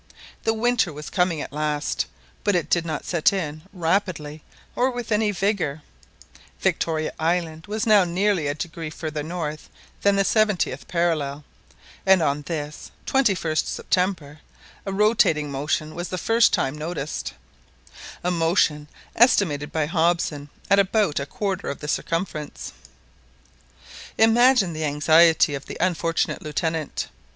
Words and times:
The 0.45 0.53
winter 0.55 0.91
was 0.91 1.11
coming 1.11 1.41
at 1.43 1.53
last, 1.53 2.07
but 2.43 2.55
it 2.55 2.71
did 2.71 2.87
not 2.87 3.05
set 3.05 3.31
in 3.31 3.61
rapidly 3.71 4.41
or 4.75 4.89
with 4.89 5.11
any 5.11 5.31
rigour 5.31 5.83
Victoria 6.59 7.13
Island 7.19 7.67
was 7.67 7.85
now 7.85 8.03
nearly 8.03 8.47
a 8.47 8.55
degree 8.55 8.89
farther 8.89 9.21
north 9.21 9.69
than 10.01 10.15
the 10.15 10.23
seventieth 10.23 10.87
parallel, 10.87 11.43
and 12.03 12.19
on 12.23 12.41
this 12.41 12.89
21st 13.05 13.67
September, 13.67 14.39
a 14.87 14.91
rotating 14.91 15.51
motion 15.51 15.93
was 15.93 16.07
for 16.07 16.11
the 16.15 16.23
first 16.23 16.51
time 16.51 16.75
noticed, 16.75 17.35
a 18.23 18.31
motion 18.31 18.87
estimated 19.15 19.71
by 19.71 19.85
Hobson 19.85 20.49
at 20.67 20.79
about 20.79 21.19
a 21.19 21.27
quarter 21.27 21.69
of 21.69 21.77
the 21.77 21.87
circumference. 21.87 22.73
Imagine 24.17 24.73
the 24.73 24.83
anxiety 24.83 25.53
of 25.53 25.67
the 25.67 25.77
unfortunate 25.79 26.41
Lieutenant. 26.41 27.07